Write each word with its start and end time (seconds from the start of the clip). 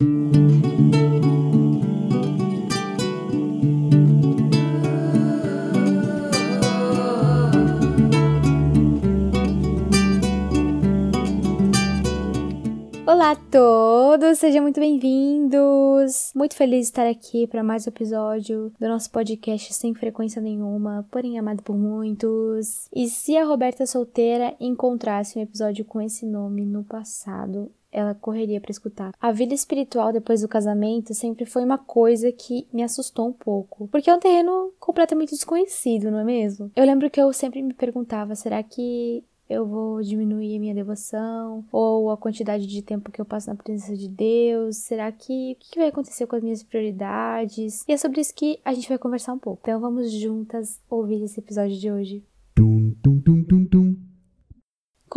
Olá 0.00 0.10
a 13.32 13.36
todos, 13.36 14.38
sejam 14.38 14.62
muito 14.62 14.78
bem-vindos! 14.78 16.30
Muito 16.32 16.54
feliz 16.54 16.82
de 16.82 16.84
estar 16.84 17.06
aqui 17.06 17.48
para 17.48 17.64
mais 17.64 17.84
um 17.84 17.90
episódio 17.90 18.72
do 18.78 18.86
nosso 18.86 19.10
podcast 19.10 19.74
sem 19.74 19.94
frequência 19.94 20.40
nenhuma, 20.40 21.04
porém 21.10 21.38
amado 21.38 21.62
por 21.64 21.76
muitos. 21.76 22.88
E 22.94 23.08
se 23.08 23.36
a 23.36 23.44
Roberta 23.44 23.84
solteira 23.84 24.54
encontrasse 24.60 25.38
um 25.38 25.42
episódio 25.42 25.84
com 25.84 26.00
esse 26.00 26.24
nome 26.24 26.64
no 26.64 26.84
passado, 26.84 27.68
ela 27.92 28.14
correria 28.14 28.60
para 28.60 28.70
escutar. 28.70 29.12
A 29.20 29.32
vida 29.32 29.54
espiritual 29.54 30.12
depois 30.12 30.42
do 30.42 30.48
casamento 30.48 31.14
sempre 31.14 31.44
foi 31.44 31.64
uma 31.64 31.78
coisa 31.78 32.30
que 32.32 32.66
me 32.72 32.82
assustou 32.82 33.28
um 33.28 33.32
pouco, 33.32 33.88
porque 33.88 34.10
é 34.10 34.14
um 34.14 34.20
terreno 34.20 34.72
completamente 34.78 35.30
desconhecido, 35.30 36.10
não 36.10 36.18
é 36.18 36.24
mesmo? 36.24 36.70
Eu 36.74 36.84
lembro 36.84 37.10
que 37.10 37.20
eu 37.20 37.32
sempre 37.32 37.62
me 37.62 37.74
perguntava, 37.74 38.34
será 38.34 38.62
que 38.62 39.24
eu 39.48 39.66
vou 39.66 40.02
diminuir 40.02 40.56
a 40.56 40.60
minha 40.60 40.74
devoção 40.74 41.64
ou 41.72 42.10
a 42.10 42.16
quantidade 42.16 42.66
de 42.66 42.82
tempo 42.82 43.10
que 43.10 43.20
eu 43.20 43.24
passo 43.24 43.48
na 43.48 43.56
presença 43.56 43.96
de 43.96 44.06
Deus? 44.06 44.76
Será 44.76 45.10
que 45.10 45.52
o 45.52 45.56
que 45.56 45.78
vai 45.78 45.88
acontecer 45.88 46.26
com 46.26 46.36
as 46.36 46.42
minhas 46.42 46.62
prioridades? 46.62 47.82
E 47.88 47.92
é 47.92 47.96
sobre 47.96 48.20
isso 48.20 48.34
que 48.34 48.60
a 48.64 48.74
gente 48.74 48.88
vai 48.88 48.98
conversar 48.98 49.32
um 49.32 49.38
pouco. 49.38 49.60
Então 49.62 49.80
vamos 49.80 50.12
juntas 50.12 50.78
ouvir 50.90 51.22
esse 51.22 51.40
episódio 51.40 51.78
de 51.78 51.90
hoje. 51.90 52.22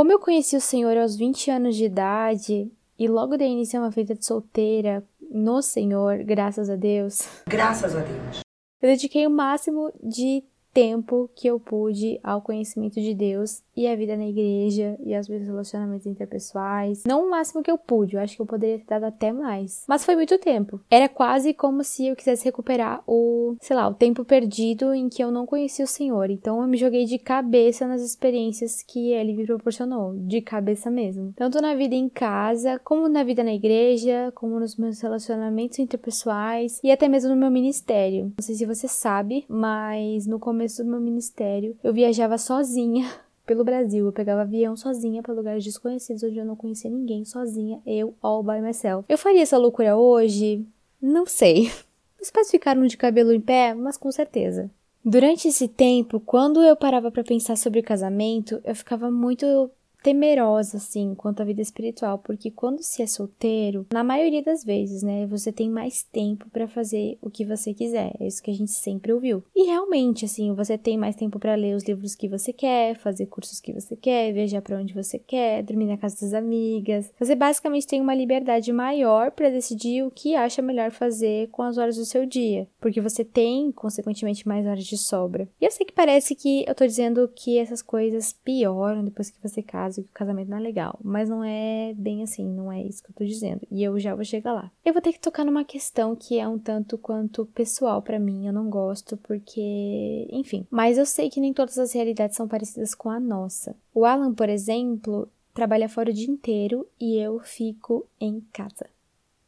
Como 0.01 0.11
eu 0.11 0.17
conheci 0.17 0.57
o 0.57 0.59
Senhor 0.59 0.97
aos 0.97 1.15
20 1.15 1.51
anos 1.51 1.75
de 1.75 1.85
idade 1.85 2.71
e 2.97 3.07
logo 3.07 3.37
dei 3.37 3.49
início 3.49 3.77
a 3.77 3.83
uma 3.83 3.91
vida 3.91 4.15
de 4.15 4.25
solteira 4.25 5.07
no 5.29 5.61
Senhor, 5.61 6.23
graças 6.23 6.71
a 6.71 6.75
Deus. 6.75 7.29
Graças 7.45 7.95
a 7.95 7.99
Deus. 7.99 8.39
Eu 8.81 8.89
dediquei 8.89 9.27
o 9.27 9.29
máximo 9.29 9.93
de 10.01 10.43
tempo 10.73 11.29
que 11.35 11.47
eu 11.47 11.59
pude 11.59 12.19
ao 12.23 12.41
conhecimento 12.41 12.99
de 12.99 13.13
Deus 13.13 13.61
e 13.75 13.87
a 13.87 13.95
vida 13.95 14.15
na 14.17 14.27
igreja 14.27 14.97
e 15.03 15.17
os 15.17 15.27
meus 15.27 15.43
relacionamentos 15.43 16.05
interpessoais. 16.05 17.03
Não 17.05 17.25
o 17.25 17.29
máximo 17.29 17.63
que 17.63 17.71
eu 17.71 17.77
pude, 17.77 18.15
eu 18.15 18.21
acho 18.21 18.35
que 18.35 18.41
eu 18.41 18.45
poderia 18.45 18.79
ter 18.79 18.85
dado 18.85 19.05
até 19.05 19.31
mais. 19.31 19.83
Mas 19.87 20.05
foi 20.05 20.15
muito 20.15 20.37
tempo. 20.37 20.79
Era 20.89 21.07
quase 21.07 21.53
como 21.53 21.83
se 21.83 22.07
eu 22.07 22.15
quisesse 22.15 22.45
recuperar 22.45 23.03
o, 23.07 23.55
sei 23.61 23.75
lá, 23.75 23.87
o 23.87 23.93
tempo 23.93 24.25
perdido 24.25 24.93
em 24.93 25.09
que 25.09 25.23
eu 25.23 25.31
não 25.31 25.45
conhecia 25.45 25.85
o 25.85 25.87
Senhor. 25.87 26.29
Então 26.29 26.61
eu 26.61 26.67
me 26.67 26.77
joguei 26.77 27.05
de 27.05 27.17
cabeça 27.17 27.87
nas 27.87 28.01
experiências 28.01 28.83
que 28.83 29.11
ele 29.11 29.33
me 29.33 29.45
proporcionou, 29.45 30.15
de 30.15 30.41
cabeça 30.41 30.89
mesmo. 30.89 31.33
Tanto 31.35 31.61
na 31.61 31.75
vida 31.75 31.95
em 31.95 32.09
casa, 32.09 32.79
como 32.83 33.07
na 33.07 33.23
vida 33.23 33.43
na 33.43 33.53
igreja, 33.53 34.31
como 34.35 34.59
nos 34.59 34.75
meus 34.75 34.99
relacionamentos 35.01 35.79
interpessoais 35.79 36.79
e 36.83 36.91
até 36.91 37.07
mesmo 37.07 37.29
no 37.29 37.35
meu 37.35 37.51
ministério. 37.51 38.33
Não 38.37 38.43
sei 38.43 38.55
se 38.55 38.65
você 38.65 38.87
sabe, 38.87 39.45
mas 39.47 40.27
no 40.27 40.39
começo 40.39 40.60
do 40.67 40.85
meu 40.85 40.99
ministério 40.99 41.77
eu 41.83 41.93
viajava 41.93 42.37
sozinha 42.37 43.09
pelo 43.45 43.63
Brasil. 43.63 44.05
Eu 44.05 44.11
pegava 44.11 44.41
avião 44.41 44.75
sozinha 44.75 45.21
para 45.21 45.33
lugares 45.33 45.63
desconhecidos 45.63 46.23
onde 46.23 46.37
eu 46.37 46.45
não 46.45 46.55
conhecia 46.55 46.89
ninguém, 46.89 47.25
sozinha, 47.25 47.81
eu, 47.85 48.13
all 48.21 48.43
by 48.43 48.61
myself. 48.61 49.05
Eu 49.09 49.17
faria 49.17 49.41
essa 49.41 49.57
loucura 49.57 49.95
hoje? 49.97 50.65
Não 51.01 51.25
sei. 51.25 51.71
Os 52.21 52.29
pais 52.29 52.51
ficaram 52.51 52.85
de 52.85 52.97
cabelo 52.97 53.33
em 53.33 53.41
pé, 53.41 53.73
mas 53.73 53.97
com 53.97 54.11
certeza. 54.11 54.69
Durante 55.03 55.47
esse 55.47 55.67
tempo, 55.67 56.19
quando 56.19 56.61
eu 56.61 56.75
parava 56.75 57.09
para 57.09 57.23
pensar 57.23 57.57
sobre 57.57 57.79
o 57.79 57.83
casamento, 57.83 58.61
eu 58.63 58.75
ficava 58.75 59.09
muito 59.09 59.71
temerosa, 60.01 60.77
assim, 60.77 61.13
quanto 61.15 61.41
à 61.41 61.45
vida 61.45 61.61
espiritual, 61.61 62.17
porque 62.17 62.51
quando 62.51 62.81
se 62.81 63.01
é 63.01 63.07
solteiro, 63.07 63.85
na 63.91 64.03
maioria 64.03 64.41
das 64.41 64.63
vezes, 64.63 65.03
né, 65.03 65.25
você 65.25 65.51
tem 65.51 65.69
mais 65.69 66.03
tempo 66.03 66.49
para 66.49 66.67
fazer 66.67 67.17
o 67.21 67.29
que 67.29 67.45
você 67.45 67.73
quiser. 67.73 68.13
É 68.19 68.27
isso 68.27 68.41
que 68.41 68.51
a 68.51 68.53
gente 68.53 68.71
sempre 68.71 69.13
ouviu. 69.13 69.43
E 69.55 69.65
realmente, 69.65 70.25
assim, 70.25 70.53
você 70.53 70.77
tem 70.77 70.97
mais 70.97 71.15
tempo 71.15 71.39
para 71.39 71.55
ler 71.55 71.75
os 71.75 71.83
livros 71.83 72.15
que 72.15 72.27
você 72.27 72.51
quer, 72.51 72.95
fazer 72.95 73.27
cursos 73.27 73.59
que 73.59 73.73
você 73.73 73.95
quer, 73.95 74.33
viajar 74.33 74.61
para 74.61 74.77
onde 74.77 74.93
você 74.93 75.19
quer, 75.19 75.63
dormir 75.63 75.85
na 75.85 75.97
casa 75.97 76.19
das 76.21 76.33
amigas. 76.33 77.11
Você 77.19 77.35
basicamente 77.35 77.87
tem 77.87 78.01
uma 78.01 78.15
liberdade 78.15 78.71
maior 78.71 79.31
para 79.31 79.49
decidir 79.49 80.03
o 80.03 80.11
que 80.11 80.35
acha 80.35 80.61
melhor 80.61 80.91
fazer 80.91 81.49
com 81.49 81.61
as 81.61 81.77
horas 81.77 81.95
do 81.95 82.05
seu 82.05 82.25
dia, 82.25 82.67
porque 82.79 83.01
você 83.01 83.23
tem, 83.23 83.71
consequentemente, 83.71 84.47
mais 84.47 84.65
horas 84.65 84.85
de 84.85 84.97
sobra. 84.97 85.47
E 85.59 85.65
eu 85.65 85.71
sei 85.71 85.85
que 85.85 85.93
parece 85.93 86.35
que 86.35 86.63
eu 86.67 86.75
tô 86.75 86.85
dizendo 86.85 87.29
que 87.35 87.57
essas 87.57 87.81
coisas 87.81 88.33
pioram 88.43 89.03
depois 89.03 89.29
que 89.29 89.41
você 89.41 89.61
casa 89.61 89.90
caso 89.91 90.03
que 90.03 90.09
o 90.09 90.13
casamento 90.13 90.49
não 90.49 90.57
é 90.57 90.61
legal. 90.61 90.97
Mas 91.03 91.29
não 91.29 91.43
é 91.43 91.93
bem 91.95 92.23
assim, 92.23 92.47
não 92.47 92.71
é 92.71 92.81
isso 92.81 93.03
que 93.03 93.11
eu 93.11 93.15
tô 93.15 93.25
dizendo. 93.25 93.67
E 93.69 93.83
eu 93.83 93.99
já 93.99 94.15
vou 94.15 94.23
chegar 94.23 94.53
lá. 94.53 94.71
Eu 94.85 94.93
vou 94.93 95.01
ter 95.01 95.13
que 95.13 95.19
tocar 95.19 95.45
numa 95.45 95.65
questão 95.65 96.15
que 96.15 96.39
é 96.39 96.47
um 96.47 96.57
tanto 96.57 96.97
quanto 96.97 97.45
pessoal 97.47 98.01
para 98.01 98.19
mim. 98.19 98.47
Eu 98.47 98.53
não 98.53 98.69
gosto 98.69 99.17
porque, 99.17 100.27
enfim. 100.31 100.65
Mas 100.71 100.97
eu 100.97 101.05
sei 101.05 101.29
que 101.29 101.41
nem 101.41 101.53
todas 101.53 101.77
as 101.77 101.93
realidades 101.93 102.37
são 102.37 102.47
parecidas 102.47 102.95
com 102.95 103.09
a 103.09 103.19
nossa. 103.19 103.75
O 103.93 104.05
Alan, 104.05 104.33
por 104.33 104.49
exemplo, 104.49 105.27
trabalha 105.53 105.89
fora 105.89 106.09
o 106.09 106.13
dia 106.13 106.29
inteiro 106.29 106.87
e 106.99 107.17
eu 107.17 107.39
fico 107.39 108.07
em 108.19 108.41
casa. 108.53 108.87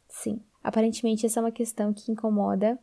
Sim. 0.10 0.40
Aparentemente, 0.64 1.26
essa 1.26 1.40
é 1.40 1.44
uma 1.44 1.52
questão 1.52 1.94
que 1.94 2.12
incomoda 2.12 2.80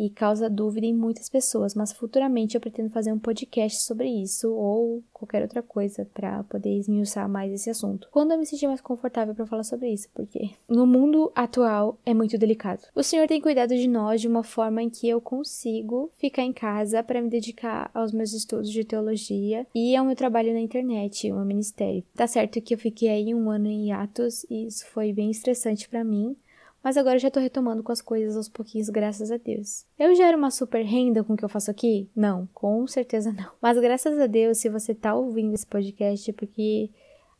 e 0.00 0.08
causa 0.08 0.48
dúvida 0.48 0.86
em 0.86 0.94
muitas 0.94 1.28
pessoas, 1.28 1.74
mas 1.74 1.92
futuramente 1.92 2.54
eu 2.54 2.60
pretendo 2.60 2.88
fazer 2.88 3.12
um 3.12 3.18
podcast 3.18 3.82
sobre 3.82 4.08
isso 4.08 4.50
ou 4.50 5.04
qualquer 5.12 5.42
outra 5.42 5.62
coisa 5.62 6.08
para 6.14 6.42
poder 6.44 6.74
esmiuçar 6.78 7.28
mais 7.28 7.52
esse 7.52 7.68
assunto. 7.68 8.08
Quando 8.10 8.32
eu 8.32 8.38
me 8.38 8.46
sentir 8.46 8.66
mais 8.66 8.80
confortável 8.80 9.34
para 9.34 9.46
falar 9.46 9.62
sobre 9.62 9.90
isso, 9.92 10.08
porque 10.14 10.52
no 10.66 10.86
mundo 10.86 11.30
atual 11.34 11.98
é 12.06 12.14
muito 12.14 12.38
delicado. 12.38 12.80
O 12.94 13.02
Senhor 13.02 13.28
tem 13.28 13.42
cuidado 13.42 13.76
de 13.76 13.86
nós 13.86 14.22
de 14.22 14.28
uma 14.28 14.42
forma 14.42 14.82
em 14.82 14.88
que 14.88 15.06
eu 15.06 15.20
consigo 15.20 16.10
ficar 16.16 16.44
em 16.44 16.52
casa 16.52 17.02
para 17.02 17.20
me 17.20 17.28
dedicar 17.28 17.90
aos 17.92 18.10
meus 18.10 18.32
estudos 18.32 18.70
de 18.70 18.84
teologia 18.84 19.66
e 19.74 19.94
ao 19.94 20.06
meu 20.06 20.16
trabalho 20.16 20.54
na 20.54 20.60
internet, 20.60 21.30
o 21.30 21.34
meu 21.34 21.44
ministério. 21.44 22.02
Tá 22.14 22.26
certo 22.26 22.62
que 22.62 22.72
eu 22.72 22.78
fiquei 22.78 23.10
aí 23.10 23.34
um 23.34 23.50
ano 23.50 23.66
em 23.66 23.88
hiatos 23.88 24.46
e 24.48 24.66
isso 24.66 24.86
foi 24.86 25.12
bem 25.12 25.30
estressante 25.30 25.90
para 25.90 26.02
mim 26.02 26.34
mas 26.82 26.96
agora 26.96 27.18
já 27.18 27.30
tô 27.30 27.40
retomando 27.40 27.82
com 27.82 27.92
as 27.92 28.00
coisas 28.00 28.36
aos 28.36 28.48
pouquinhos, 28.48 28.88
graças 28.88 29.30
a 29.30 29.36
Deus. 29.36 29.84
Eu 29.98 30.14
gero 30.14 30.38
uma 30.38 30.50
super 30.50 30.82
renda 30.84 31.22
com 31.22 31.34
o 31.34 31.36
que 31.36 31.44
eu 31.44 31.48
faço 31.48 31.70
aqui? 31.70 32.08
Não, 32.14 32.48
com 32.54 32.86
certeza 32.86 33.32
não. 33.32 33.50
Mas 33.60 33.78
graças 33.78 34.18
a 34.18 34.26
Deus, 34.26 34.58
se 34.58 34.68
você 34.68 34.94
tá 34.94 35.14
ouvindo 35.14 35.54
esse 35.54 35.66
podcast, 35.66 36.30
é 36.30 36.32
porque 36.32 36.90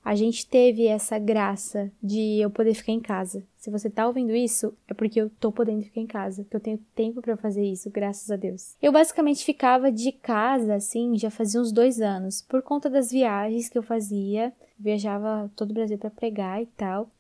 a 0.05 0.15
gente 0.15 0.47
teve 0.47 0.87
essa 0.87 1.19
graça 1.19 1.93
de 2.03 2.41
eu 2.41 2.51
poder 2.51 2.75
ficar 2.75 2.93
em 2.93 3.01
casa. 3.01 3.45
Se 3.57 3.71
você 3.71 3.91
tá 3.91 4.07
ouvindo 4.07 4.35
isso, 4.35 4.75
é 4.89 4.95
porque 4.95 5.21
eu 5.21 5.29
tô 5.29 5.53
podendo 5.53 5.83
ficar 5.83 6.01
em 6.01 6.07
casa, 6.07 6.45
que 6.45 6.57
eu 6.57 6.61
tenho 6.61 6.79
tempo 6.95 7.21
para 7.21 7.37
fazer 7.37 7.65
isso, 7.65 7.91
graças 7.91 8.31
a 8.31 8.37
Deus. 8.37 8.75
Eu 8.81 8.93
basicamente 8.93 9.45
ficava 9.45 9.93
de 9.93 10.11
casa, 10.13 10.75
assim, 10.75 11.19
já 11.19 11.31
fazia 11.31 11.61
uns 11.61 11.71
dois 11.71 12.01
anos, 12.01 12.43
por 12.43 12.63
conta 12.63 12.89
das 12.89 13.11
viagens 13.11 13.69
que 13.69 13.77
eu 13.77 13.83
fazia. 13.83 14.53
Viajava 14.79 15.51
todo 15.55 15.73
o 15.73 15.75
Brasil 15.75 15.99
para 15.99 16.09
pregar 16.09 16.63
e 16.63 16.67
tal 16.67 17.11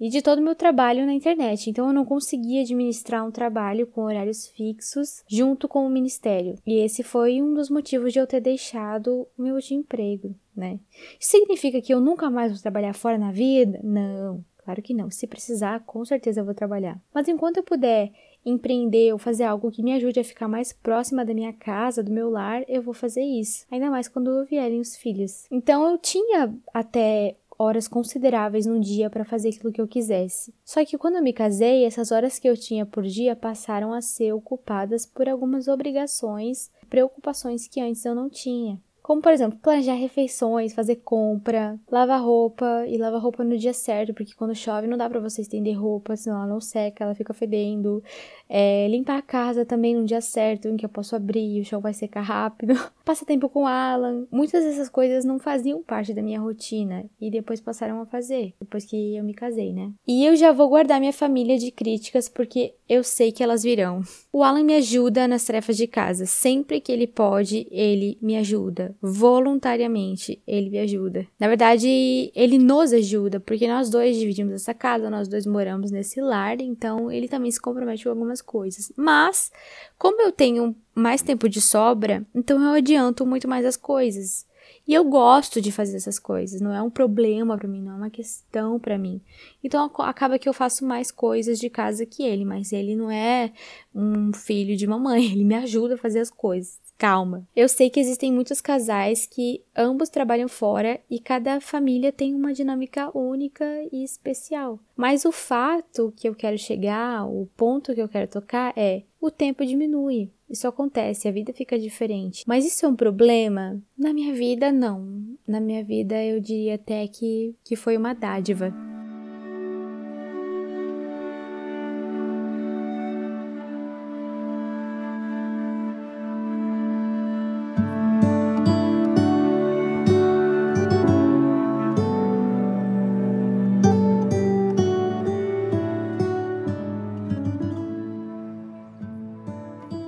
e 0.00 0.08
de 0.08 0.22
todo 0.22 0.38
o 0.38 0.42
meu 0.42 0.54
trabalho 0.54 1.04
na 1.04 1.12
internet. 1.12 1.68
Então 1.68 1.86
eu 1.88 1.92
não 1.92 2.04
conseguia 2.04 2.62
administrar 2.62 3.26
um 3.26 3.30
trabalho 3.30 3.86
com 3.86 4.02
horários 4.02 4.48
fixos 4.48 5.22
junto 5.28 5.68
com 5.68 5.86
o 5.86 5.90
ministério. 5.90 6.56
E 6.66 6.78
esse 6.78 7.02
foi 7.02 7.42
um 7.42 7.52
dos 7.52 7.68
motivos 7.68 8.12
de 8.12 8.18
eu 8.18 8.26
ter 8.26 8.40
deixado 8.40 9.28
o 9.36 9.42
meu 9.42 9.60
emprego, 9.70 10.34
né? 10.56 10.80
Isso 11.18 11.32
significa 11.32 11.82
que 11.82 11.92
eu 11.92 12.00
nunca 12.00 12.30
mais 12.30 12.50
vou 12.50 12.60
trabalhar 12.60 12.94
fora 12.94 13.18
na 13.18 13.30
vida? 13.30 13.78
Não, 13.82 14.42
claro 14.64 14.80
que 14.80 14.94
não. 14.94 15.10
Se 15.10 15.26
precisar, 15.26 15.80
com 15.80 16.02
certeza 16.04 16.40
eu 16.40 16.44
vou 16.44 16.54
trabalhar. 16.54 16.98
Mas 17.12 17.28
enquanto 17.28 17.58
eu 17.58 17.62
puder 17.62 18.10
empreender 18.44 19.12
ou 19.12 19.18
fazer 19.18 19.44
algo 19.44 19.70
que 19.70 19.82
me 19.82 19.92
ajude 19.92 20.18
a 20.18 20.24
ficar 20.24 20.48
mais 20.48 20.72
próxima 20.72 21.24
da 21.24 21.34
minha 21.34 21.52
casa, 21.52 22.02
do 22.02 22.10
meu 22.10 22.30
lar, 22.30 22.64
eu 22.68 22.80
vou 22.80 22.94
fazer 22.94 23.22
isso. 23.22 23.66
Ainda 23.70 23.90
mais 23.90 24.08
quando 24.08 24.44
vierem 24.46 24.80
os 24.80 24.96
filhos. 24.96 25.46
Então 25.50 25.86
eu 25.90 25.98
tinha 25.98 26.54
até 26.72 27.36
horas 27.60 27.86
consideráveis 27.86 28.64
no 28.64 28.80
dia 28.80 29.10
para 29.10 29.22
fazer 29.22 29.50
aquilo 29.50 29.70
que 29.70 29.80
eu 29.80 29.86
quisesse. 29.86 30.54
Só 30.64 30.82
que 30.82 30.96
quando 30.96 31.16
eu 31.16 31.22
me 31.22 31.34
casei, 31.34 31.84
essas 31.84 32.10
horas 32.10 32.38
que 32.38 32.48
eu 32.48 32.56
tinha 32.56 32.86
por 32.86 33.02
dia 33.02 33.36
passaram 33.36 33.92
a 33.92 34.00
ser 34.00 34.32
ocupadas 34.32 35.04
por 35.04 35.28
algumas 35.28 35.68
obrigações, 35.68 36.70
preocupações 36.88 37.68
que 37.68 37.78
antes 37.78 38.02
eu 38.06 38.14
não 38.14 38.30
tinha. 38.30 38.80
Como, 39.02 39.20
por 39.20 39.32
exemplo, 39.32 39.58
planejar 39.58 39.94
refeições, 39.94 40.72
fazer 40.72 40.96
compra, 40.96 41.78
lavar 41.90 42.22
roupa 42.22 42.84
e 42.86 42.96
lavar 42.96 43.20
roupa 43.20 43.42
no 43.42 43.58
dia 43.58 43.72
certo, 43.72 44.14
porque 44.14 44.34
quando 44.34 44.54
chove 44.54 44.86
não 44.86 44.96
dá 44.96 45.10
para 45.10 45.18
você 45.18 45.40
estender 45.42 45.76
roupa, 45.76 46.16
senão 46.16 46.36
ela 46.36 46.46
não 46.46 46.60
seca, 46.60 47.04
ela 47.04 47.14
fica 47.14 47.34
fedendo. 47.34 48.02
É, 48.48 48.86
limpar 48.88 49.18
a 49.18 49.22
casa 49.22 49.66
também 49.66 49.96
no 49.96 50.04
dia 50.04 50.20
certo, 50.20 50.68
em 50.68 50.76
que 50.76 50.84
eu 50.84 50.88
posso 50.88 51.16
abrir 51.16 51.60
o 51.60 51.64
chão 51.64 51.80
vai 51.80 51.92
secar 51.92 52.20
rápido. 52.20 52.74
passar 53.10 53.26
tempo 53.26 53.48
com 53.48 53.66
Alan. 53.66 54.24
Muitas 54.30 54.62
dessas 54.62 54.88
coisas 54.88 55.24
não 55.24 55.40
faziam 55.40 55.82
parte 55.82 56.14
da 56.14 56.22
minha 56.22 56.40
rotina 56.40 57.04
e 57.20 57.28
depois 57.28 57.60
passaram 57.60 58.00
a 58.00 58.06
fazer, 58.06 58.54
depois 58.60 58.84
que 58.84 59.16
eu 59.16 59.24
me 59.24 59.34
casei, 59.34 59.72
né? 59.72 59.92
E 60.06 60.24
eu 60.24 60.36
já 60.36 60.52
vou 60.52 60.68
guardar 60.68 61.00
minha 61.00 61.12
família 61.12 61.58
de 61.58 61.72
críticas 61.72 62.28
porque 62.28 62.74
eu 62.88 63.02
sei 63.02 63.32
que 63.32 63.42
elas 63.42 63.64
virão. 63.64 64.02
O 64.32 64.42
Alan 64.42 64.64
me 64.64 64.74
ajuda 64.74 65.26
nas 65.26 65.44
tarefas 65.44 65.76
de 65.76 65.86
casa. 65.86 66.26
Sempre 66.26 66.80
que 66.80 66.90
ele 66.90 67.06
pode, 67.06 67.66
ele 67.70 68.18
me 68.20 68.36
ajuda. 68.36 68.96
Voluntariamente, 69.00 70.42
ele 70.46 70.70
me 70.70 70.78
ajuda. 70.78 71.26
Na 71.38 71.46
verdade, 71.46 72.32
ele 72.34 72.58
nos 72.58 72.92
ajuda, 72.92 73.38
porque 73.38 73.68
nós 73.68 73.90
dois 73.90 74.16
dividimos 74.16 74.54
essa 74.54 74.74
casa, 74.74 75.08
nós 75.08 75.28
dois 75.28 75.46
moramos 75.46 75.92
nesse 75.92 76.20
lar, 76.20 76.60
então 76.60 77.10
ele 77.10 77.28
também 77.28 77.50
se 77.50 77.60
compromete 77.60 78.04
com 78.04 78.10
algumas 78.10 78.42
coisas. 78.42 78.92
Mas, 78.96 79.52
como 80.00 80.22
eu 80.22 80.32
tenho 80.32 80.74
mais 80.94 81.20
tempo 81.20 81.46
de 81.46 81.60
sobra, 81.60 82.26
então 82.34 82.58
eu 82.62 82.70
adianto 82.70 83.26
muito 83.26 83.46
mais 83.46 83.66
as 83.66 83.76
coisas. 83.76 84.46
E 84.88 84.94
eu 84.94 85.04
gosto 85.04 85.60
de 85.60 85.70
fazer 85.70 85.98
essas 85.98 86.18
coisas, 86.18 86.58
não 86.58 86.72
é 86.72 86.80
um 86.80 86.88
problema 86.88 87.54
para 87.58 87.68
mim, 87.68 87.82
não 87.82 87.92
é 87.92 87.96
uma 87.96 88.10
questão 88.10 88.80
para 88.80 88.96
mim. 88.96 89.20
Então 89.62 89.84
acaba 89.98 90.38
que 90.38 90.48
eu 90.48 90.54
faço 90.54 90.86
mais 90.86 91.10
coisas 91.10 91.58
de 91.58 91.68
casa 91.68 92.06
que 92.06 92.22
ele, 92.22 92.46
mas 92.46 92.72
ele 92.72 92.96
não 92.96 93.10
é 93.10 93.52
um 93.94 94.32
filho 94.32 94.74
de 94.74 94.86
mamãe, 94.86 95.22
ele 95.32 95.44
me 95.44 95.54
ajuda 95.54 95.96
a 95.96 95.98
fazer 95.98 96.20
as 96.20 96.30
coisas. 96.30 96.80
Calma. 96.96 97.46
Eu 97.54 97.68
sei 97.68 97.90
que 97.90 98.00
existem 98.00 98.32
muitos 98.32 98.62
casais 98.62 99.26
que 99.26 99.62
ambos 99.76 100.08
trabalham 100.08 100.48
fora 100.48 100.98
e 101.10 101.20
cada 101.20 101.60
família 101.60 102.10
tem 102.10 102.34
uma 102.34 102.54
dinâmica 102.54 103.14
única 103.16 103.66
e 103.92 104.02
especial. 104.02 104.78
Mas 104.96 105.26
o 105.26 105.32
fato 105.32 106.12
que 106.16 106.26
eu 106.26 106.34
quero 106.34 106.56
chegar, 106.56 107.26
o 107.26 107.46
ponto 107.54 107.94
que 107.94 108.02
eu 108.02 108.08
quero 108.08 108.28
tocar 108.28 108.72
é: 108.76 109.04
o 109.20 109.30
tempo 109.30 109.64
diminui. 109.64 110.30
Isso 110.48 110.66
acontece, 110.66 111.28
a 111.28 111.32
vida 111.32 111.52
fica 111.52 111.78
diferente. 111.78 112.44
Mas 112.46 112.66
isso 112.66 112.84
é 112.84 112.88
um 112.88 112.96
problema? 112.96 113.80
Na 113.96 114.12
minha 114.12 114.32
vida, 114.32 114.72
não. 114.72 115.36
Na 115.46 115.60
minha 115.60 115.84
vida, 115.84 116.22
eu 116.24 116.40
diria 116.40 116.74
até 116.74 117.06
que, 117.06 117.54
que 117.62 117.76
foi 117.76 117.96
uma 117.96 118.14
dádiva. 118.14 118.74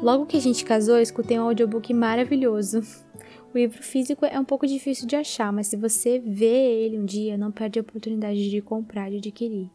Logo 0.03 0.27
que 0.27 0.37
a 0.37 0.41
gente 0.41 0.65
casou, 0.65 0.99
escutei 0.99 1.39
um 1.39 1.45
audiobook 1.45 1.95
maravilhoso. 1.95 2.81
O 3.55 3.57
livro 3.57 3.81
físico 3.81 4.27
é 4.27 4.37
um 4.37 4.45
pouco 4.45 4.67
difícil 4.67 5.07
de 5.07 5.15
achar, 5.15 5.53
mas 5.53 5.69
se 5.69 5.77
você 5.77 6.19
vê 6.19 6.85
ele 6.85 6.99
um 6.99 7.05
dia, 7.05 7.39
não 7.39 7.53
perde 7.53 7.79
a 7.79 7.83
oportunidade 7.83 8.51
de 8.51 8.61
comprar 8.61 9.13
e 9.13 9.19
adquirir. 9.19 9.71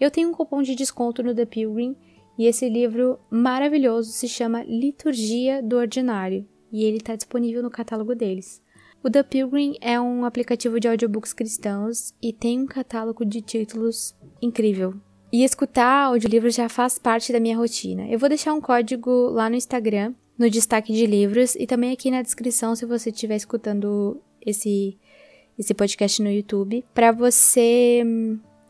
Eu 0.00 0.10
tenho 0.10 0.30
um 0.30 0.32
cupom 0.32 0.62
de 0.62 0.74
desconto 0.74 1.22
no 1.22 1.34
The 1.34 1.44
Pilgrim 1.44 1.94
e 2.38 2.46
esse 2.46 2.66
livro 2.66 3.18
maravilhoso 3.30 4.10
se 4.10 4.26
chama 4.26 4.64
Liturgia 4.64 5.62
do 5.62 5.76
Ordinário 5.76 6.48
e 6.72 6.84
ele 6.84 6.96
está 6.96 7.14
disponível 7.14 7.62
no 7.62 7.70
catálogo 7.70 8.14
deles. 8.14 8.62
O 9.04 9.10
The 9.10 9.22
Pilgrim 9.22 9.74
é 9.82 10.00
um 10.00 10.24
aplicativo 10.24 10.80
de 10.80 10.88
audiobooks 10.88 11.34
cristãos 11.34 12.14
e 12.22 12.32
tem 12.32 12.58
um 12.58 12.66
catálogo 12.66 13.22
de 13.22 13.42
títulos 13.42 14.16
incrível. 14.40 14.94
E 15.30 15.44
escutar 15.44 16.06
audiolivros 16.06 16.54
já 16.54 16.68
faz 16.68 16.98
parte 16.98 17.32
da 17.32 17.40
minha 17.40 17.56
rotina. 17.56 18.06
Eu 18.08 18.18
vou 18.18 18.28
deixar 18.28 18.54
um 18.54 18.60
código 18.60 19.28
lá 19.30 19.50
no 19.50 19.56
Instagram, 19.56 20.14
no 20.38 20.48
destaque 20.48 20.92
de 20.92 21.06
livros, 21.06 21.54
e 21.56 21.66
também 21.66 21.92
aqui 21.92 22.10
na 22.10 22.22
descrição 22.22 22.74
se 22.74 22.86
você 22.86 23.10
estiver 23.10 23.36
escutando 23.36 24.20
esse, 24.44 24.96
esse 25.58 25.74
podcast 25.74 26.22
no 26.22 26.30
YouTube, 26.30 26.82
para 26.94 27.12
você. 27.12 28.02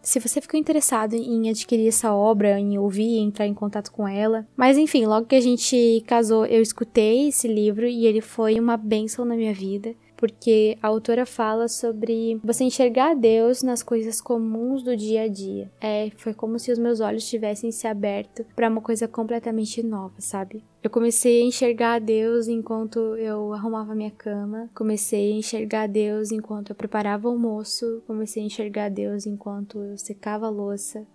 Se 0.02 0.18
você 0.18 0.40
ficou 0.40 0.58
interessado 0.58 1.14
em 1.14 1.50
adquirir 1.50 1.88
essa 1.88 2.14
obra, 2.14 2.58
em 2.58 2.78
ouvir, 2.78 3.18
entrar 3.18 3.46
em 3.46 3.52
contato 3.52 3.92
com 3.92 4.08
ela. 4.08 4.46
Mas 4.56 4.78
enfim, 4.78 5.04
logo 5.04 5.26
que 5.26 5.34
a 5.36 5.40
gente 5.40 6.02
casou, 6.06 6.46
eu 6.46 6.62
escutei 6.62 7.28
esse 7.28 7.46
livro 7.46 7.86
e 7.86 8.06
ele 8.06 8.20
foi 8.20 8.58
uma 8.58 8.76
bênção 8.76 9.24
na 9.24 9.36
minha 9.36 9.52
vida 9.52 9.94
porque 10.18 10.76
a 10.82 10.88
autora 10.88 11.24
fala 11.24 11.68
sobre 11.68 12.40
você 12.42 12.64
enxergar 12.64 13.14
Deus 13.14 13.62
nas 13.62 13.84
coisas 13.84 14.20
comuns 14.20 14.82
do 14.82 14.96
dia 14.96 15.22
a 15.22 15.28
dia. 15.28 15.70
É, 15.80 16.10
foi 16.16 16.34
como 16.34 16.58
se 16.58 16.72
os 16.72 16.78
meus 16.78 17.00
olhos 17.00 17.26
tivessem 17.26 17.70
se 17.70 17.86
aberto 17.86 18.44
para 18.54 18.68
uma 18.68 18.82
coisa 18.82 19.06
completamente 19.06 19.80
nova, 19.82 20.16
sabe? 20.18 20.64
Eu 20.82 20.90
comecei 20.90 21.40
a 21.40 21.44
enxergar 21.44 22.00
Deus 22.00 22.48
enquanto 22.48 22.98
eu 23.16 23.52
arrumava 23.52 23.94
minha 23.94 24.10
cama, 24.10 24.68
comecei 24.74 25.32
a 25.32 25.36
enxergar 25.36 25.86
Deus 25.86 26.32
enquanto 26.32 26.70
eu 26.70 26.76
preparava 26.76 27.28
o 27.28 27.32
almoço, 27.32 28.02
comecei 28.06 28.42
a 28.42 28.46
enxergar 28.46 28.88
Deus 28.88 29.24
enquanto 29.24 29.78
eu 29.78 29.96
secava 29.96 30.46
a 30.46 30.50
louça, 30.50 31.06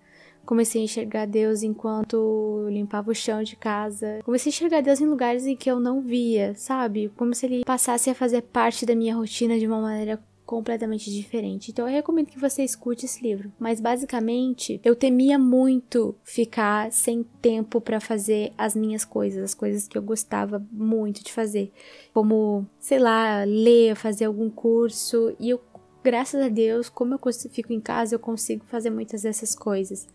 Comecei 0.45 0.81
a 0.81 0.83
enxergar 0.85 1.25
Deus 1.25 1.63
enquanto 1.63 2.67
limpava 2.69 3.11
o 3.11 3.15
chão 3.15 3.43
de 3.43 3.55
casa. 3.55 4.19
Comecei 4.23 4.49
a 4.49 4.53
enxergar 4.53 4.81
Deus 4.81 4.99
em 4.99 5.05
lugares 5.05 5.45
em 5.45 5.55
que 5.55 5.69
eu 5.69 5.79
não 5.79 6.01
via, 6.01 6.53
sabe? 6.55 7.11
Como 7.15 7.33
se 7.33 7.45
ele 7.45 7.63
passasse 7.63 8.09
a 8.09 8.15
fazer 8.15 8.41
parte 8.41 8.85
da 8.85 8.95
minha 8.95 9.15
rotina 9.15 9.57
de 9.57 9.65
uma 9.65 9.81
maneira 9.81 10.19
completamente 10.45 11.11
diferente. 11.11 11.71
Então 11.71 11.87
eu 11.87 11.93
recomendo 11.93 12.27
que 12.27 12.39
você 12.39 12.63
escute 12.63 13.05
esse 13.05 13.23
livro. 13.23 13.51
Mas 13.57 13.79
basicamente, 13.79 14.79
eu 14.83 14.95
temia 14.95 15.39
muito 15.39 16.15
ficar 16.23 16.91
sem 16.91 17.23
tempo 17.41 17.79
para 17.81 17.99
fazer 17.99 18.53
as 18.57 18.75
minhas 18.75 19.05
coisas, 19.05 19.43
as 19.43 19.53
coisas 19.53 19.87
que 19.87 19.97
eu 19.97 20.01
gostava 20.01 20.63
muito 20.71 21.23
de 21.23 21.31
fazer, 21.31 21.71
como, 22.13 22.65
sei 22.79 22.99
lá, 22.99 23.43
ler, 23.45 23.95
fazer 23.95 24.25
algum 24.25 24.49
curso, 24.49 25.33
e 25.39 25.49
eu 25.49 25.59
graças 26.03 26.41
a 26.41 26.49
Deus, 26.49 26.89
como 26.89 27.13
eu 27.13 27.19
fico 27.49 27.71
em 27.71 27.79
casa, 27.79 28.15
eu 28.15 28.19
consigo 28.19 28.65
fazer 28.65 28.89
muitas 28.89 29.21
dessas 29.23 29.55
coisas 29.55 30.07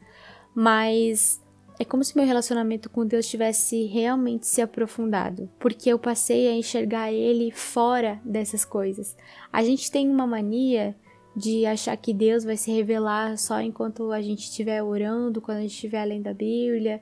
mas 0.61 1.41
é 1.79 1.85
como 1.85 2.03
se 2.03 2.17
meu 2.17 2.27
relacionamento 2.27 2.91
com 2.91 3.07
Deus 3.07 3.29
tivesse 3.29 3.85
realmente 3.87 4.45
se 4.45 4.61
aprofundado, 4.61 5.49
porque 5.61 5.89
eu 5.89 5.99
passei 6.01 6.49
a 6.49 6.53
enxergar 6.53 7.13
Ele 7.13 7.53
fora 7.53 8.21
dessas 8.25 8.65
coisas. 8.65 9.17
A 9.53 9.63
gente 9.63 9.89
tem 9.89 10.09
uma 10.09 10.27
mania 10.27 10.97
de 11.37 11.65
achar 11.65 11.97
que 11.97 12.13
Deus 12.13 12.43
vai 12.43 12.57
se 12.57 12.73
revelar 12.73 13.39
só 13.39 13.61
enquanto 13.61 14.11
a 14.11 14.21
gente 14.21 14.41
estiver 14.41 14.83
orando, 14.83 15.41
quando 15.41 15.59
a 15.59 15.61
gente 15.61 15.75
estiver 15.75 16.05
lendo 16.05 16.27
a 16.27 16.35
Bíblia, 16.35 17.01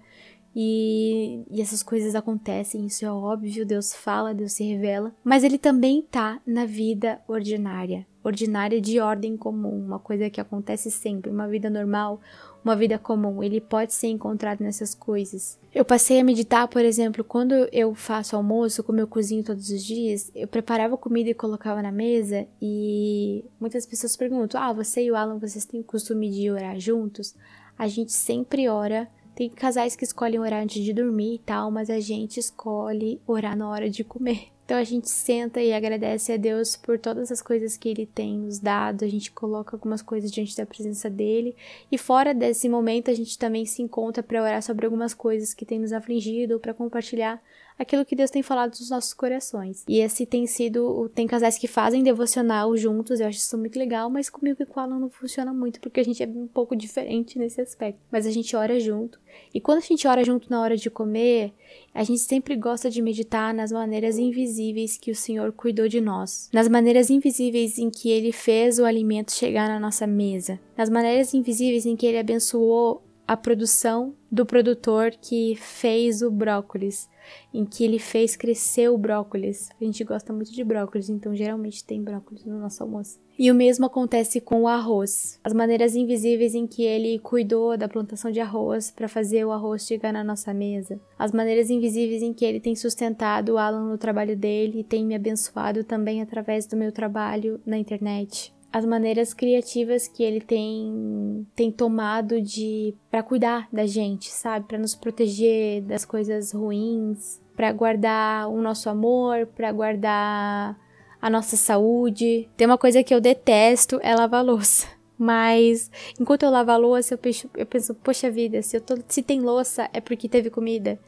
e, 0.58 1.44
e, 1.50 1.60
essas 1.60 1.82
coisas 1.82 2.14
acontecem, 2.14 2.86
isso 2.86 3.04
é 3.04 3.12
óbvio, 3.12 3.66
Deus 3.66 3.94
fala, 3.94 4.32
Deus 4.32 4.52
se 4.52 4.64
revela, 4.64 5.14
mas 5.22 5.44
ele 5.44 5.58
também 5.58 6.00
tá 6.00 6.40
na 6.46 6.64
vida 6.64 7.20
ordinária, 7.28 8.06
ordinária 8.24 8.80
de 8.80 8.98
ordem 8.98 9.36
comum, 9.36 9.78
uma 9.84 9.98
coisa 9.98 10.30
que 10.30 10.40
acontece 10.40 10.90
sempre, 10.90 11.30
uma 11.30 11.46
vida 11.46 11.68
normal, 11.68 12.22
uma 12.64 12.74
vida 12.74 12.98
comum, 12.98 13.42
ele 13.42 13.60
pode 13.60 13.92
ser 13.92 14.06
encontrado 14.06 14.62
nessas 14.62 14.94
coisas. 14.94 15.58
Eu 15.74 15.84
passei 15.84 16.18
a 16.20 16.24
meditar, 16.24 16.66
por 16.68 16.82
exemplo, 16.82 17.22
quando 17.22 17.52
eu 17.70 17.94
faço 17.94 18.34
almoço, 18.34 18.82
como 18.82 18.98
eu 18.98 19.06
cozinho 19.06 19.44
todos 19.44 19.68
os 19.68 19.84
dias, 19.84 20.32
eu 20.34 20.48
preparava 20.48 20.96
comida 20.96 21.28
e 21.28 21.34
colocava 21.34 21.82
na 21.82 21.92
mesa 21.92 22.46
e 22.62 23.44
muitas 23.60 23.84
pessoas 23.84 24.16
perguntam: 24.16 24.58
"Ah, 24.58 24.72
você 24.72 25.04
e 25.04 25.10
o 25.10 25.16
Alan, 25.16 25.38
vocês 25.38 25.66
têm 25.66 25.80
o 25.80 25.84
costume 25.84 26.30
de 26.30 26.50
orar 26.50 26.80
juntos?" 26.80 27.34
A 27.78 27.86
gente 27.88 28.10
sempre 28.10 28.68
ora 28.68 29.06
tem 29.36 29.50
casais 29.50 29.94
que 29.94 30.02
escolhem 30.02 30.40
orar 30.40 30.62
antes 30.62 30.82
de 30.82 30.94
dormir 30.94 31.34
e 31.34 31.38
tal, 31.38 31.70
mas 31.70 31.90
a 31.90 32.00
gente 32.00 32.40
escolhe 32.40 33.20
orar 33.26 33.54
na 33.54 33.68
hora 33.68 33.88
de 33.88 34.02
comer. 34.02 34.48
Então 34.66 34.78
a 34.78 34.82
gente 34.82 35.08
senta 35.08 35.62
e 35.62 35.72
agradece 35.72 36.32
a 36.32 36.36
Deus 36.36 36.74
por 36.74 36.98
todas 36.98 37.30
as 37.30 37.40
coisas 37.40 37.76
que 37.76 37.88
Ele 37.88 38.04
tem 38.04 38.36
nos 38.36 38.58
dado, 38.58 39.04
a 39.04 39.08
gente 39.08 39.30
coloca 39.30 39.76
algumas 39.76 40.02
coisas 40.02 40.28
diante 40.28 40.56
da 40.56 40.66
presença 40.66 41.08
dele, 41.08 41.54
e 41.88 41.96
fora 41.96 42.34
desse 42.34 42.68
momento 42.68 43.08
a 43.08 43.14
gente 43.14 43.38
também 43.38 43.64
se 43.64 43.80
encontra 43.80 44.24
para 44.24 44.42
orar 44.42 44.60
sobre 44.60 44.84
algumas 44.84 45.14
coisas 45.14 45.54
que 45.54 45.64
tem 45.64 45.78
nos 45.78 45.92
afligido 45.92 46.54
ou 46.54 46.58
para 46.58 46.74
compartilhar 46.74 47.40
aquilo 47.78 48.04
que 48.04 48.16
Deus 48.16 48.30
tem 48.30 48.42
falado 48.42 48.70
nos 48.70 48.90
nossos 48.90 49.12
corações. 49.12 49.84
E 49.88 50.00
esse 50.00 50.26
tem 50.26 50.46
sido. 50.46 51.10
Tem 51.14 51.26
casais 51.26 51.58
que 51.58 51.66
fazem 51.66 52.02
devocional 52.02 52.76
juntos, 52.76 53.20
eu 53.20 53.26
acho 53.26 53.38
isso 53.38 53.58
muito 53.58 53.78
legal, 53.78 54.10
mas 54.10 54.30
comigo 54.30 54.62
e 54.62 54.66
com 54.66 54.80
ela 54.80 54.98
não 54.98 55.10
funciona 55.10 55.52
muito, 55.52 55.80
porque 55.80 56.00
a 56.00 56.04
gente 56.04 56.22
é 56.22 56.26
um 56.26 56.46
pouco 56.46 56.74
diferente 56.74 57.38
nesse 57.38 57.60
aspecto. 57.60 58.00
Mas 58.10 58.26
a 58.26 58.30
gente 58.30 58.54
ora 58.56 58.78
junto. 58.80 59.18
E 59.52 59.60
quando 59.60 59.78
a 59.78 59.82
gente 59.82 60.06
ora 60.08 60.24
junto 60.24 60.50
na 60.50 60.60
hora 60.60 60.76
de 60.76 60.90
comer, 60.90 61.52
a 61.94 62.02
gente 62.02 62.20
sempre 62.20 62.56
gosta 62.56 62.90
de 62.90 63.02
meditar 63.02 63.52
nas 63.52 63.70
maneiras 63.70 64.18
invisíveis 64.18 64.96
que 64.96 65.10
o 65.10 65.14
Senhor 65.14 65.52
cuidou 65.52 65.88
de 65.88 66.00
nós, 66.00 66.48
nas 66.52 66.68
maneiras 66.68 67.10
invisíveis 67.10 67.78
em 67.78 67.90
que 67.90 68.10
Ele 68.10 68.32
fez 68.32 68.78
o 68.78 68.84
alimento 68.84 69.32
chegar 69.32 69.68
na 69.68 69.78
nossa 69.78 70.06
mesa, 70.06 70.58
nas 70.76 70.88
maneiras 70.88 71.34
invisíveis 71.34 71.86
em 71.86 71.96
que 71.96 72.06
Ele 72.06 72.18
abençoou 72.18 73.02
a 73.26 73.36
produção 73.36 74.14
do 74.30 74.46
produtor 74.46 75.10
que 75.10 75.56
fez 75.56 76.22
o 76.22 76.30
brócolis, 76.30 77.08
em 77.52 77.64
que 77.64 77.84
ele 77.84 77.98
fez 77.98 78.36
crescer 78.36 78.88
o 78.88 78.96
brócolis. 78.96 79.68
A 79.80 79.84
gente 79.84 80.04
gosta 80.04 80.32
muito 80.32 80.52
de 80.52 80.62
brócolis, 80.62 81.08
então 81.08 81.34
geralmente 81.34 81.84
tem 81.84 82.02
brócolis 82.02 82.44
no 82.44 82.58
nosso 82.58 82.82
almoço. 82.82 83.18
E 83.38 83.50
o 83.50 83.54
mesmo 83.54 83.84
acontece 83.84 84.40
com 84.40 84.62
o 84.62 84.68
arroz. 84.68 85.38
As 85.44 85.52
maneiras 85.52 85.94
invisíveis 85.94 86.54
em 86.54 86.66
que 86.66 86.82
ele 86.82 87.18
cuidou 87.18 87.76
da 87.76 87.88
plantação 87.88 88.30
de 88.30 88.40
arroz 88.40 88.90
para 88.90 89.08
fazer 89.08 89.44
o 89.44 89.52
arroz 89.52 89.86
chegar 89.86 90.12
na 90.12 90.24
nossa 90.24 90.54
mesa. 90.54 90.98
As 91.18 91.32
maneiras 91.32 91.68
invisíveis 91.68 92.22
em 92.22 92.32
que 92.32 92.44
ele 92.44 92.60
tem 92.60 92.74
sustentado 92.74 93.50
o 93.50 93.58
Alan 93.58 93.90
no 93.90 93.98
trabalho 93.98 94.36
dele 94.36 94.80
e 94.80 94.84
tem 94.84 95.04
me 95.04 95.14
abençoado 95.14 95.84
também 95.84 96.22
através 96.22 96.66
do 96.66 96.76
meu 96.76 96.92
trabalho 96.92 97.60
na 97.66 97.76
internet 97.76 98.55
as 98.76 98.84
maneiras 98.84 99.32
criativas 99.32 100.06
que 100.06 100.22
ele 100.22 100.38
tem 100.38 101.46
tem 101.56 101.72
tomado 101.72 102.42
de 102.42 102.94
para 103.10 103.22
cuidar 103.22 103.66
da 103.72 103.86
gente, 103.86 104.30
sabe, 104.30 104.66
para 104.66 104.76
nos 104.76 104.94
proteger 104.94 105.80
das 105.80 106.04
coisas 106.04 106.52
ruins, 106.52 107.40
para 107.56 107.72
guardar 107.72 108.50
o 108.50 108.60
nosso 108.60 108.90
amor, 108.90 109.46
para 109.46 109.72
guardar 109.72 110.78
a 111.22 111.30
nossa 111.30 111.56
saúde. 111.56 112.50
Tem 112.54 112.66
uma 112.66 112.76
coisa 112.76 113.02
que 113.02 113.14
eu 113.14 113.20
detesto 113.20 113.98
é 114.02 114.14
lavar 114.14 114.44
louça. 114.44 114.86
Mas 115.18 115.90
enquanto 116.20 116.42
eu 116.42 116.50
lavo 116.50 116.70
a 116.70 116.76
louça, 116.76 117.14
eu 117.14 117.18
penso, 117.18 117.48
eu 117.56 117.64
penso 117.64 117.94
poxa 117.94 118.30
vida, 118.30 118.60
se, 118.60 118.76
eu 118.76 118.82
tô, 118.82 118.98
se 119.08 119.22
tem 119.22 119.40
louça 119.40 119.88
é 119.90 120.02
porque 120.02 120.28
teve 120.28 120.50
comida. 120.50 120.98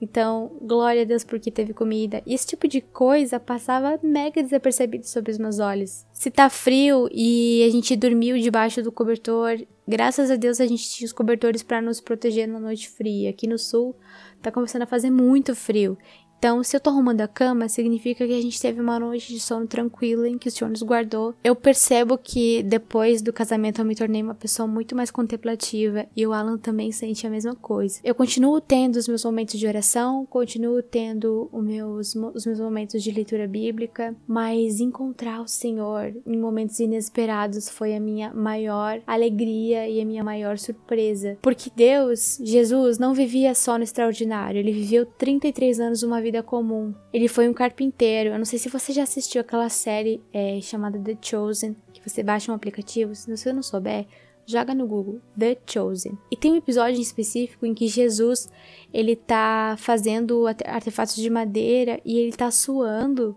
Então, 0.00 0.52
glória 0.62 1.02
a 1.02 1.04
Deus 1.04 1.24
porque 1.24 1.50
teve 1.50 1.74
comida. 1.74 2.22
Esse 2.26 2.46
tipo 2.46 2.68
de 2.68 2.80
coisa 2.80 3.40
passava 3.40 3.98
mega 4.02 4.42
desapercebido 4.42 5.06
sobre 5.06 5.32
os 5.32 5.38
meus 5.38 5.58
olhos. 5.58 6.06
Se 6.12 6.30
tá 6.30 6.48
frio 6.48 7.08
e 7.12 7.64
a 7.66 7.70
gente 7.70 7.96
dormiu 7.96 8.38
debaixo 8.38 8.82
do 8.82 8.92
cobertor, 8.92 9.60
graças 9.86 10.30
a 10.30 10.36
Deus 10.36 10.60
a 10.60 10.66
gente 10.66 10.88
tinha 10.88 11.06
os 11.06 11.12
cobertores 11.12 11.62
para 11.62 11.82
nos 11.82 12.00
proteger 12.00 12.46
na 12.46 12.60
noite 12.60 12.88
fria. 12.88 13.30
Aqui 13.30 13.46
no 13.48 13.58
sul 13.58 13.96
tá 14.40 14.52
começando 14.52 14.82
a 14.82 14.86
fazer 14.86 15.10
muito 15.10 15.54
frio. 15.54 15.98
Então, 16.38 16.62
se 16.62 16.76
eu 16.76 16.80
tô 16.80 16.90
arrumando 16.90 17.20
a 17.20 17.28
cama, 17.28 17.68
significa 17.68 18.24
que 18.24 18.32
a 18.32 18.40
gente 18.40 18.60
teve 18.60 18.80
uma 18.80 18.98
noite 18.98 19.32
de 19.32 19.40
sono 19.40 19.66
tranquila 19.66 20.28
em 20.28 20.38
que 20.38 20.48
o 20.48 20.50
Senhor 20.52 20.70
nos 20.70 20.82
guardou. 20.82 21.34
Eu 21.42 21.56
percebo 21.56 22.16
que 22.16 22.62
depois 22.62 23.20
do 23.20 23.32
casamento 23.32 23.80
eu 23.80 23.84
me 23.84 23.96
tornei 23.96 24.22
uma 24.22 24.36
pessoa 24.36 24.68
muito 24.68 24.94
mais 24.94 25.10
contemplativa 25.10 26.06
e 26.16 26.24
o 26.24 26.32
Alan 26.32 26.56
também 26.56 26.92
sente 26.92 27.26
a 27.26 27.30
mesma 27.30 27.56
coisa. 27.56 27.98
Eu 28.04 28.14
continuo 28.14 28.60
tendo 28.60 28.96
os 28.96 29.08
meus 29.08 29.24
momentos 29.24 29.58
de 29.58 29.66
oração, 29.66 30.24
continuo 30.26 30.80
tendo 30.80 31.48
os 31.52 31.64
meus, 31.64 32.14
os 32.14 32.46
meus 32.46 32.60
momentos 32.60 33.02
de 33.02 33.10
leitura 33.10 33.48
bíblica, 33.48 34.14
mas 34.26 34.78
encontrar 34.78 35.40
o 35.40 35.48
Senhor 35.48 36.14
em 36.24 36.36
momentos 36.36 36.78
inesperados 36.78 37.68
foi 37.68 37.96
a 37.96 38.00
minha 38.00 38.32
maior 38.32 39.00
alegria 39.06 39.88
e 39.88 40.00
a 40.00 40.04
minha 40.04 40.22
maior 40.22 40.56
surpresa. 40.56 41.36
Porque 41.42 41.68
Deus, 41.74 42.38
Jesus, 42.40 42.96
não 42.96 43.12
vivia 43.12 43.56
só 43.56 43.76
no 43.76 43.82
extraordinário, 43.82 44.60
ele 44.60 44.72
viveu 44.72 45.04
33 45.04 45.80
anos 45.80 46.02
uma 46.04 46.20
vida 46.20 46.27
vida 46.28 46.42
comum. 46.42 46.94
Ele 47.12 47.26
foi 47.26 47.48
um 47.48 47.54
carpinteiro. 47.54 48.30
Eu 48.30 48.38
não 48.38 48.44
sei 48.44 48.58
se 48.58 48.68
você 48.68 48.92
já 48.92 49.02
assistiu 49.02 49.40
aquela 49.40 49.68
série 49.68 50.22
é, 50.32 50.60
chamada 50.60 50.98
The 50.98 51.16
Chosen, 51.20 51.74
que 51.92 52.06
você 52.06 52.22
baixa 52.22 52.52
um 52.52 52.54
aplicativo. 52.54 53.14
Se 53.14 53.34
você 53.34 53.52
não 53.52 53.62
souber, 53.62 54.06
joga 54.46 54.74
no 54.74 54.86
Google 54.86 55.20
The 55.38 55.58
Chosen. 55.66 56.18
E 56.30 56.36
tem 56.36 56.52
um 56.52 56.56
episódio 56.56 56.98
em 56.98 57.02
específico 57.02 57.64
em 57.66 57.74
que 57.74 57.88
Jesus 57.88 58.48
ele 58.92 59.16
tá 59.16 59.76
fazendo 59.78 60.46
artefatos 60.46 61.16
de 61.16 61.30
madeira 61.30 62.00
e 62.04 62.18
ele 62.18 62.32
tá 62.32 62.50
suando. 62.50 63.36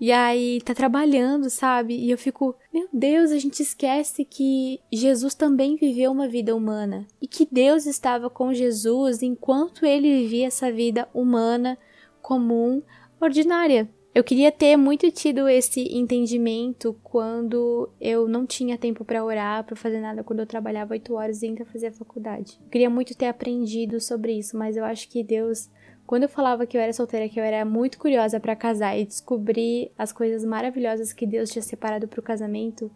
E 0.00 0.10
aí 0.10 0.60
tá 0.62 0.74
trabalhando, 0.74 1.48
sabe? 1.48 1.94
E 1.94 2.10
eu 2.10 2.18
fico, 2.18 2.56
meu 2.74 2.88
Deus, 2.92 3.30
a 3.30 3.38
gente 3.38 3.62
esquece 3.62 4.24
que 4.24 4.80
Jesus 4.92 5.34
também 5.34 5.76
viveu 5.76 6.10
uma 6.10 6.26
vida 6.26 6.56
humana 6.56 7.06
e 7.20 7.28
que 7.28 7.46
Deus 7.48 7.86
estava 7.86 8.28
com 8.28 8.52
Jesus 8.52 9.22
enquanto 9.22 9.86
ele 9.86 10.22
vivia 10.22 10.48
essa 10.48 10.72
vida 10.72 11.08
humana 11.14 11.78
comum, 12.22 12.82
ordinária. 13.20 13.88
Eu 14.14 14.22
queria 14.22 14.52
ter 14.52 14.76
muito 14.76 15.10
tido 15.10 15.48
esse 15.48 15.80
entendimento 15.90 16.94
quando 17.02 17.88
eu 17.98 18.28
não 18.28 18.44
tinha 18.44 18.76
tempo 18.76 19.06
para 19.06 19.24
orar, 19.24 19.64
para 19.64 19.74
fazer 19.74 20.00
nada, 20.00 20.22
quando 20.22 20.40
eu 20.40 20.46
trabalhava 20.46 20.92
oito 20.92 21.14
horas 21.14 21.42
e 21.42 21.46
ainda 21.46 21.64
fazia 21.64 21.90
faculdade. 21.90 22.58
Eu 22.62 22.68
queria 22.68 22.90
muito 22.90 23.16
ter 23.16 23.26
aprendido 23.26 23.98
sobre 24.00 24.34
isso, 24.34 24.54
mas 24.54 24.76
eu 24.76 24.84
acho 24.84 25.08
que 25.08 25.24
Deus, 25.24 25.70
quando 26.06 26.24
eu 26.24 26.28
falava 26.28 26.66
que 26.66 26.76
eu 26.76 26.80
era 26.80 26.92
solteira, 26.92 27.26
que 27.26 27.40
eu 27.40 27.44
era 27.44 27.64
muito 27.64 27.98
curiosa 27.98 28.38
para 28.38 28.54
casar 28.54 28.98
e 28.98 29.06
descobrir 29.06 29.90
as 29.96 30.12
coisas 30.12 30.44
maravilhosas 30.44 31.14
que 31.14 31.26
Deus 31.26 31.48
tinha 31.48 31.62
separado 31.62 32.06
para 32.06 32.20
o 32.20 32.22
casamento, 32.22 32.90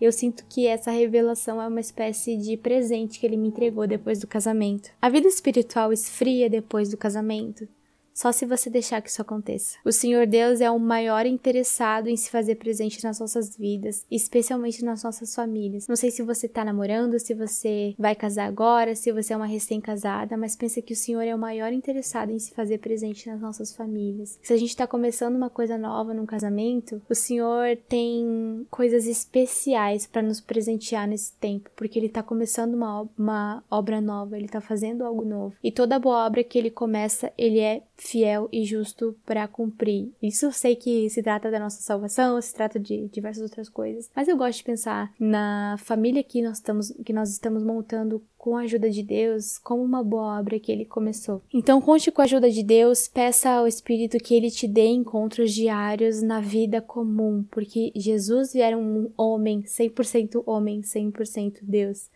eu 0.00 0.12
sinto 0.12 0.46
que 0.48 0.68
essa 0.68 0.92
revelação 0.92 1.60
é 1.60 1.66
uma 1.66 1.80
espécie 1.80 2.36
de 2.36 2.56
presente 2.56 3.18
que 3.18 3.26
ele 3.26 3.36
me 3.36 3.48
entregou 3.48 3.88
depois 3.88 4.20
do 4.20 4.28
casamento. 4.28 4.90
A 5.02 5.08
vida 5.08 5.26
espiritual 5.26 5.92
esfria 5.92 6.48
depois 6.48 6.90
do 6.90 6.96
casamento 6.96 7.66
só 8.14 8.32
se 8.32 8.46
você 8.46 8.68
deixar 8.68 9.00
que 9.00 9.08
isso 9.08 9.22
aconteça. 9.22 9.78
O 9.84 9.92
Senhor 9.92 10.26
Deus 10.26 10.60
é 10.60 10.70
o 10.70 10.78
maior 10.78 11.26
interessado 11.26 12.08
em 12.08 12.16
se 12.16 12.30
fazer 12.30 12.56
presente 12.56 13.02
nas 13.02 13.18
nossas 13.18 13.56
vidas, 13.56 14.04
especialmente 14.10 14.84
nas 14.84 15.02
nossas 15.02 15.34
famílias. 15.34 15.86
Não 15.88 15.96
sei 15.96 16.10
se 16.10 16.22
você 16.22 16.48
tá 16.48 16.64
namorando, 16.64 17.18
se 17.18 17.34
você 17.34 17.94
vai 17.98 18.14
casar 18.14 18.46
agora, 18.46 18.94
se 18.94 19.12
você 19.12 19.32
é 19.32 19.36
uma 19.36 19.46
recém-casada, 19.46 20.36
mas 20.36 20.56
pensa 20.56 20.82
que 20.82 20.92
o 20.92 20.96
Senhor 20.96 21.22
é 21.22 21.34
o 21.34 21.38
maior 21.38 21.72
interessado 21.72 22.30
em 22.30 22.38
se 22.38 22.54
fazer 22.54 22.78
presente 22.78 23.28
nas 23.28 23.40
nossas 23.40 23.74
famílias. 23.74 24.38
Se 24.42 24.52
a 24.52 24.56
gente 24.56 24.76
tá 24.76 24.86
começando 24.86 25.36
uma 25.36 25.50
coisa 25.50 25.78
nova 25.78 26.12
num 26.12 26.26
casamento, 26.26 27.00
o 27.08 27.14
Senhor 27.14 27.76
tem 27.88 28.66
coisas 28.70 29.06
especiais 29.06 30.06
para 30.06 30.22
nos 30.22 30.40
presentear 30.40 31.08
nesse 31.08 31.32
tempo, 31.34 31.70
porque 31.74 31.98
ele 31.98 32.08
tá 32.08 32.22
começando 32.22 32.74
uma, 32.74 33.08
uma 33.18 33.64
obra 33.70 34.00
nova, 34.00 34.36
ele 34.36 34.48
tá 34.48 34.60
fazendo 34.60 35.04
algo 35.04 35.24
novo. 35.24 35.54
E 35.62 35.72
toda 35.72 35.98
boa 35.98 36.26
obra 36.26 36.44
que 36.44 36.58
ele 36.58 36.70
começa, 36.70 37.32
ele 37.36 37.58
é 37.58 37.82
fiel 38.00 38.48
e 38.50 38.64
justo 38.64 39.14
para 39.26 39.46
cumprir. 39.46 40.10
Isso 40.22 40.46
eu 40.46 40.52
sei 40.52 40.74
que 40.74 41.08
se 41.10 41.22
trata 41.22 41.50
da 41.50 41.58
nossa 41.58 41.82
salvação, 41.82 42.40
se 42.40 42.54
trata 42.54 42.80
de 42.80 43.08
diversas 43.08 43.42
outras 43.42 43.68
coisas, 43.68 44.10
mas 44.16 44.26
eu 44.26 44.36
gosto 44.36 44.58
de 44.58 44.64
pensar 44.64 45.12
na 45.20 45.76
família 45.78 46.22
que 46.22 46.40
nós 46.42 46.56
estamos, 46.56 46.92
que 47.04 47.12
nós 47.12 47.30
estamos 47.30 47.62
montando 47.62 48.22
com 48.38 48.56
a 48.56 48.62
ajuda 48.62 48.88
de 48.88 49.02
Deus, 49.02 49.58
como 49.58 49.82
uma 49.82 50.02
boa 50.02 50.40
obra 50.40 50.58
que 50.58 50.72
ele 50.72 50.86
começou. 50.86 51.42
Então, 51.52 51.78
conte 51.78 52.10
com 52.10 52.22
a 52.22 52.24
ajuda 52.24 52.50
de 52.50 52.62
Deus, 52.62 53.06
peça 53.06 53.50
ao 53.50 53.66
Espírito 53.66 54.16
que 54.16 54.34
ele 54.34 54.50
te 54.50 54.66
dê 54.66 54.86
encontros 54.86 55.52
diários 55.52 56.22
na 56.22 56.40
vida 56.40 56.80
comum, 56.80 57.44
porque 57.50 57.92
Jesus 57.94 58.54
era 58.54 58.78
um 58.78 59.12
homem, 59.14 59.60
100% 59.60 60.42
homem, 60.46 60.80
100% 60.80 61.58
Deus. 61.62 62.08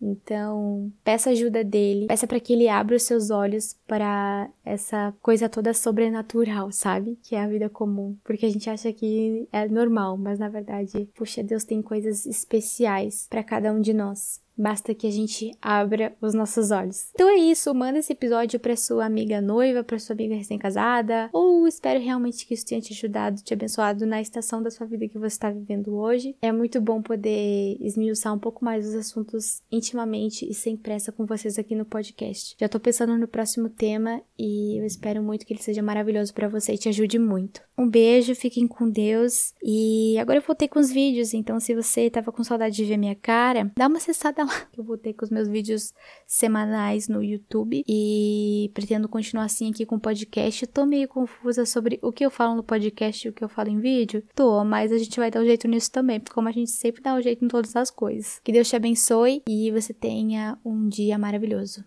Então, 0.00 0.92
peça 1.02 1.30
ajuda 1.30 1.64
dele, 1.64 2.06
peça 2.06 2.26
para 2.26 2.40
que 2.40 2.52
ele 2.52 2.68
abra 2.68 2.96
os 2.96 3.04
seus 3.04 3.30
olhos 3.30 3.76
para 3.86 4.50
essa 4.64 5.14
coisa 5.22 5.48
toda 5.48 5.72
sobrenatural, 5.72 6.70
sabe? 6.70 7.18
Que 7.22 7.34
é 7.34 7.42
a 7.42 7.48
vida 7.48 7.70
comum. 7.70 8.16
Porque 8.22 8.44
a 8.44 8.50
gente 8.50 8.68
acha 8.68 8.92
que 8.92 9.48
é 9.50 9.66
normal, 9.68 10.16
mas 10.16 10.38
na 10.38 10.48
verdade, 10.48 11.08
puxa, 11.14 11.42
Deus 11.42 11.64
tem 11.64 11.80
coisas 11.80 12.26
especiais 12.26 13.26
para 13.30 13.42
cada 13.42 13.72
um 13.72 13.80
de 13.80 13.94
nós. 13.94 14.43
Basta 14.56 14.94
que 14.94 15.06
a 15.06 15.10
gente 15.10 15.50
abra 15.60 16.14
os 16.20 16.32
nossos 16.32 16.70
olhos. 16.70 17.08
Então 17.12 17.28
é 17.28 17.36
isso, 17.36 17.74
manda 17.74 17.98
esse 17.98 18.12
episódio 18.12 18.60
para 18.60 18.76
sua 18.76 19.04
amiga 19.04 19.40
noiva, 19.40 19.82
para 19.82 19.98
sua 19.98 20.14
amiga 20.14 20.34
recém-casada, 20.34 21.28
ou 21.32 21.66
espero 21.66 22.00
realmente 22.00 22.46
que 22.46 22.54
isso 22.54 22.64
tenha 22.64 22.80
te 22.80 22.92
ajudado, 22.92 23.42
te 23.42 23.52
abençoado 23.52 24.06
na 24.06 24.20
estação 24.20 24.62
da 24.62 24.70
sua 24.70 24.86
vida 24.86 25.08
que 25.08 25.18
você 25.18 25.34
está 25.34 25.50
vivendo 25.50 25.94
hoje. 25.96 26.36
É 26.40 26.52
muito 26.52 26.80
bom 26.80 27.02
poder 27.02 27.76
esmiuçar 27.80 28.32
um 28.32 28.38
pouco 28.38 28.64
mais 28.64 28.86
os 28.86 28.94
assuntos 28.94 29.60
intimamente 29.70 30.48
e 30.48 30.54
sem 30.54 30.76
pressa 30.76 31.10
com 31.10 31.26
vocês 31.26 31.58
aqui 31.58 31.74
no 31.74 31.84
podcast. 31.84 32.56
Já 32.58 32.68
tô 32.68 32.78
pensando 32.78 33.18
no 33.18 33.26
próximo 33.26 33.68
tema 33.68 34.22
e 34.38 34.78
eu 34.80 34.86
espero 34.86 35.22
muito 35.22 35.44
que 35.44 35.52
ele 35.52 35.62
seja 35.62 35.82
maravilhoso 35.82 36.32
para 36.32 36.48
você 36.48 36.74
e 36.74 36.78
te 36.78 36.88
ajude 36.88 37.18
muito. 37.18 37.60
Um 37.76 37.88
beijo, 37.88 38.34
fiquem 38.36 38.68
com 38.68 38.88
Deus 38.88 39.52
e 39.62 40.16
agora 40.18 40.38
eu 40.38 40.42
voltei 40.42 40.68
com 40.68 40.78
os 40.78 40.92
vídeos, 40.92 41.34
então 41.34 41.58
se 41.58 41.74
você 41.74 42.08
tava 42.08 42.30
com 42.30 42.44
saudade 42.44 42.76
de 42.76 42.84
ver 42.84 42.96
minha 42.96 43.16
cara, 43.16 43.72
dá 43.76 43.88
uma 43.88 43.96
acessada 43.96 44.43
lá. 44.44 44.66
Eu 44.76 44.84
voltei 44.84 45.12
com 45.12 45.24
os 45.24 45.30
meus 45.30 45.48
vídeos 45.48 45.92
semanais 46.26 47.08
no 47.08 47.22
YouTube 47.22 47.82
e 47.86 48.70
pretendo 48.74 49.08
continuar 49.08 49.44
assim 49.44 49.70
aqui 49.70 49.86
com 49.86 49.96
o 49.96 50.00
podcast. 50.00 50.66
Tô 50.66 50.84
meio 50.86 51.08
confusa 51.08 51.64
sobre 51.64 51.98
o 52.02 52.12
que 52.12 52.24
eu 52.24 52.30
falo 52.30 52.54
no 52.54 52.62
podcast 52.62 53.26
e 53.26 53.30
o 53.30 53.32
que 53.32 53.42
eu 53.42 53.48
falo 53.48 53.70
em 53.70 53.80
vídeo. 53.80 54.22
Tô, 54.34 54.64
mas 54.64 54.92
a 54.92 54.98
gente 54.98 55.18
vai 55.18 55.30
dar 55.30 55.40
um 55.40 55.44
jeito 55.44 55.66
nisso 55.66 55.90
também, 55.90 56.20
porque 56.20 56.34
como 56.34 56.48
a 56.48 56.52
gente 56.52 56.70
sempre 56.70 57.02
dá 57.02 57.14
um 57.14 57.22
jeito 57.22 57.44
em 57.44 57.48
todas 57.48 57.74
as 57.74 57.90
coisas. 57.90 58.40
Que 58.44 58.52
Deus 58.52 58.68
te 58.68 58.76
abençoe 58.76 59.42
e 59.48 59.70
você 59.70 59.92
tenha 59.92 60.58
um 60.64 60.88
dia 60.88 61.18
maravilhoso. 61.18 61.82